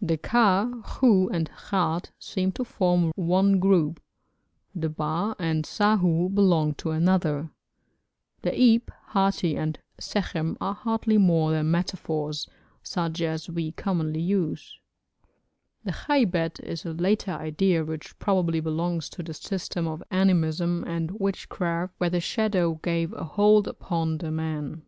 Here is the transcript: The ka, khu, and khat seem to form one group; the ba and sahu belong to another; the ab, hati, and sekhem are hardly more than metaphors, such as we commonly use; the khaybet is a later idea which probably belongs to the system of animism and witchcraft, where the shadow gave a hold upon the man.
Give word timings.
The 0.00 0.16
ka, 0.16 0.70
khu, 0.84 1.28
and 1.30 1.50
khat 1.50 2.12
seem 2.20 2.52
to 2.52 2.62
form 2.64 3.10
one 3.16 3.58
group; 3.58 4.00
the 4.72 4.88
ba 4.88 5.34
and 5.40 5.64
sahu 5.64 6.32
belong 6.32 6.74
to 6.74 6.92
another; 6.92 7.50
the 8.42 8.52
ab, 8.54 8.92
hati, 9.06 9.56
and 9.56 9.76
sekhem 10.00 10.56
are 10.60 10.74
hardly 10.74 11.18
more 11.18 11.50
than 11.50 11.72
metaphors, 11.72 12.48
such 12.84 13.20
as 13.22 13.50
we 13.50 13.72
commonly 13.72 14.20
use; 14.20 14.78
the 15.82 15.90
khaybet 15.90 16.60
is 16.60 16.84
a 16.84 16.92
later 16.92 17.32
idea 17.32 17.84
which 17.84 18.16
probably 18.20 18.60
belongs 18.60 19.08
to 19.08 19.24
the 19.24 19.34
system 19.34 19.88
of 19.88 20.00
animism 20.12 20.84
and 20.84 21.10
witchcraft, 21.18 21.92
where 21.98 22.10
the 22.10 22.20
shadow 22.20 22.74
gave 22.84 23.12
a 23.14 23.24
hold 23.24 23.66
upon 23.66 24.18
the 24.18 24.30
man. 24.30 24.82